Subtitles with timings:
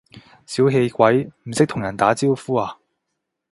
[0.47, 2.75] 小氣鬼，唔識同人打招呼呀？